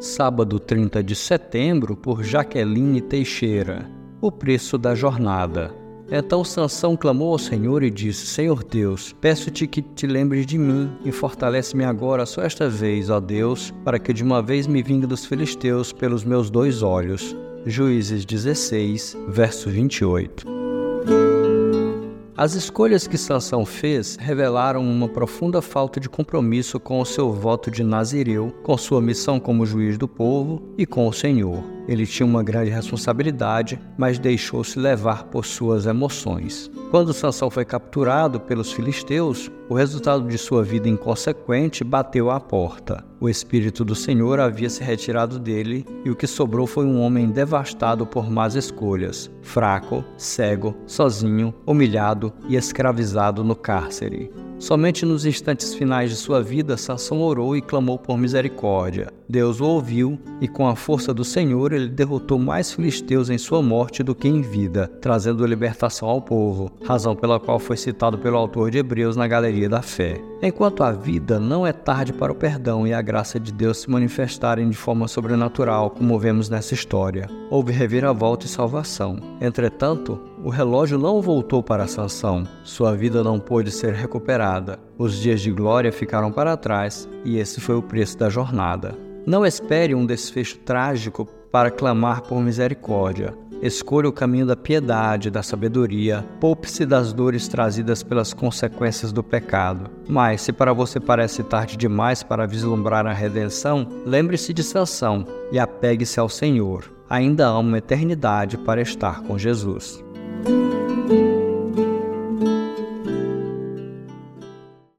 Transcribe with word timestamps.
Sábado 0.00 0.58
30 0.58 1.02
de 1.02 1.14
setembro, 1.14 1.96
por 1.96 2.24
Jaqueline 2.24 3.00
Teixeira. 3.00 3.88
O 4.20 4.32
preço 4.32 4.76
da 4.76 4.94
jornada. 4.94 5.72
Então 6.10 6.42
Sansão 6.42 6.96
clamou 6.96 7.32
ao 7.32 7.38
Senhor 7.38 7.82
e 7.82 7.90
disse: 7.90 8.26
Senhor 8.26 8.64
Deus, 8.64 9.14
peço-te 9.20 9.66
que 9.66 9.80
te 9.82 10.06
lembres 10.06 10.46
de 10.46 10.58
mim 10.58 10.90
e 11.04 11.12
fortalece-me 11.12 11.84
agora 11.84 12.26
só 12.26 12.42
esta 12.42 12.68
vez, 12.68 13.10
ó 13.10 13.20
Deus, 13.20 13.72
para 13.84 13.98
que 13.98 14.12
de 14.12 14.24
uma 14.24 14.42
vez 14.42 14.66
me 14.66 14.82
vingue 14.82 15.06
dos 15.06 15.24
filisteus 15.24 15.92
pelos 15.92 16.24
meus 16.24 16.50
dois 16.50 16.82
olhos. 16.82 17.36
Juízes 17.64 18.24
16, 18.24 19.16
verso 19.28 19.68
28. 19.70 20.57
As 22.38 22.54
escolhas 22.54 23.04
que 23.04 23.18
Sansão 23.18 23.66
fez 23.66 24.14
revelaram 24.14 24.88
uma 24.88 25.08
profunda 25.08 25.60
falta 25.60 25.98
de 25.98 26.08
compromisso 26.08 26.78
com 26.78 27.00
o 27.00 27.04
seu 27.04 27.32
voto 27.32 27.68
de 27.68 27.82
Nazireu, 27.82 28.52
com 28.62 28.78
sua 28.78 29.00
missão 29.00 29.40
como 29.40 29.66
juiz 29.66 29.98
do 29.98 30.06
povo 30.06 30.62
e 30.78 30.86
com 30.86 31.08
o 31.08 31.12
Senhor. 31.12 31.77
Ele 31.88 32.06
tinha 32.06 32.26
uma 32.26 32.42
grande 32.42 32.70
responsabilidade, 32.70 33.80
mas 33.96 34.18
deixou-se 34.18 34.78
levar 34.78 35.24
por 35.24 35.46
suas 35.46 35.86
emoções. 35.86 36.70
Quando 36.90 37.14
Sansão 37.14 37.48
foi 37.50 37.64
capturado 37.64 38.38
pelos 38.38 38.70
filisteus, 38.70 39.50
o 39.70 39.74
resultado 39.74 40.28
de 40.28 40.36
sua 40.36 40.62
vida 40.62 40.88
inconsequente 40.88 41.82
bateu 41.82 42.30
à 42.30 42.38
porta. 42.38 43.04
O 43.18 43.28
espírito 43.28 43.84
do 43.84 43.94
Senhor 43.94 44.38
havia 44.38 44.68
se 44.68 44.84
retirado 44.84 45.38
dele 45.38 45.86
e 46.04 46.10
o 46.10 46.16
que 46.16 46.26
sobrou 46.26 46.66
foi 46.66 46.84
um 46.84 47.00
homem 47.00 47.30
devastado 47.30 48.06
por 48.06 48.30
más 48.30 48.54
escolhas, 48.54 49.30
fraco, 49.42 50.04
cego, 50.16 50.76
sozinho, 50.86 51.54
humilhado 51.66 52.32
e 52.48 52.56
escravizado 52.56 53.42
no 53.42 53.56
cárcere. 53.56 54.30
Somente 54.58 55.06
nos 55.06 55.24
instantes 55.24 55.72
finais 55.72 56.10
de 56.10 56.16
sua 56.16 56.42
vida, 56.42 56.76
Sansão 56.76 57.22
orou 57.22 57.56
e 57.56 57.62
clamou 57.62 57.96
por 57.96 58.18
misericórdia. 58.18 59.12
Deus 59.28 59.60
o 59.60 59.64
ouviu 59.64 60.18
e, 60.40 60.48
com 60.48 60.66
a 60.66 60.74
força 60.74 61.14
do 61.14 61.24
Senhor, 61.24 61.72
ele 61.72 61.88
derrotou 61.88 62.40
mais 62.40 62.72
filisteus 62.72 63.30
em 63.30 63.38
sua 63.38 63.62
morte 63.62 64.02
do 64.02 64.16
que 64.16 64.26
em 64.26 64.40
vida, 64.40 64.90
trazendo 65.00 65.46
libertação 65.46 66.08
ao 66.08 66.20
povo, 66.20 66.72
razão 66.84 67.14
pela 67.14 67.38
qual 67.38 67.60
foi 67.60 67.76
citado 67.76 68.18
pelo 68.18 68.36
autor 68.36 68.70
de 68.70 68.78
Hebreus 68.78 69.14
na 69.14 69.28
Galeria 69.28 69.68
da 69.68 69.80
Fé. 69.80 70.20
Enquanto 70.42 70.82
a 70.82 70.90
vida 70.90 71.38
não 71.38 71.66
é 71.66 71.72
tarde 71.72 72.12
para 72.12 72.32
o 72.32 72.34
perdão 72.34 72.86
e 72.86 72.92
a 72.92 73.00
graça 73.00 73.38
de 73.38 73.52
Deus 73.52 73.78
se 73.78 73.90
manifestarem 73.90 74.68
de 74.68 74.76
forma 74.76 75.06
sobrenatural, 75.06 75.90
como 75.90 76.18
vemos 76.18 76.48
nessa 76.48 76.74
história, 76.74 77.28
houve 77.48 77.72
reviravolta 77.72 78.46
e 78.46 78.48
salvação. 78.48 79.18
Entretanto, 79.40 80.20
o 80.44 80.50
relógio 80.50 80.98
não 80.98 81.20
voltou 81.20 81.62
para 81.62 81.86
Sansão. 81.86 82.44
Sua 82.62 82.94
vida 82.94 83.24
não 83.24 83.38
pôde 83.38 83.70
ser 83.70 83.92
recuperada. 83.92 84.78
Os 84.96 85.18
dias 85.18 85.40
de 85.40 85.50
glória 85.50 85.92
ficaram 85.92 86.30
para 86.30 86.56
trás 86.56 87.08
e 87.24 87.38
esse 87.38 87.60
foi 87.60 87.74
o 87.74 87.82
preço 87.82 88.16
da 88.16 88.28
jornada. 88.28 88.96
Não 89.26 89.44
espere 89.44 89.94
um 89.94 90.06
desfecho 90.06 90.58
trágico 90.58 91.26
para 91.50 91.70
clamar 91.70 92.22
por 92.22 92.40
misericórdia. 92.40 93.34
Escolha 93.60 94.08
o 94.08 94.12
caminho 94.12 94.46
da 94.46 94.54
piedade, 94.54 95.30
da 95.30 95.42
sabedoria, 95.42 96.24
poupe-se 96.38 96.86
das 96.86 97.12
dores 97.12 97.48
trazidas 97.48 98.04
pelas 98.04 98.32
consequências 98.32 99.10
do 99.10 99.22
pecado. 99.22 99.90
Mas, 100.08 100.42
se 100.42 100.52
para 100.52 100.72
você 100.72 101.00
parece 101.00 101.42
tarde 101.42 101.76
demais 101.76 102.22
para 102.22 102.46
vislumbrar 102.46 103.04
a 103.04 103.12
redenção, 103.12 103.88
lembre-se 104.06 104.52
de 104.52 104.62
Sansão 104.62 105.26
e 105.50 105.58
apegue-se 105.58 106.20
ao 106.20 106.28
Senhor. 106.28 106.84
Ainda 107.10 107.48
há 107.48 107.58
uma 107.58 107.78
eternidade 107.78 108.56
para 108.56 108.80
estar 108.80 109.22
com 109.22 109.36
Jesus. 109.36 110.04
Música 110.48 111.27